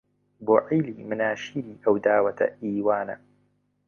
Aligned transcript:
بۆ 0.45 0.55
عێلی 0.69 0.97
مناشیری 1.09 1.81
ئەو 1.83 1.95
داوەتە 2.05 2.47
ئی 2.63 2.77
وانە 2.85 3.15